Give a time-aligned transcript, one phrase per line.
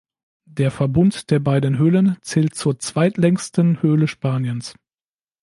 [0.49, 4.73] Der Verbund der beiden Höhlen zählt zur zweitlängsten Höhle Spaniens.